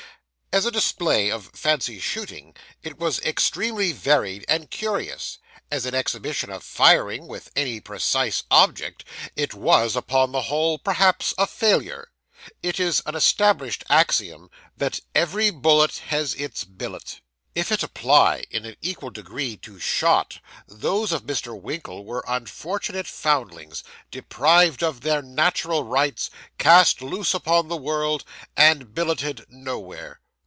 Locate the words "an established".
13.05-13.85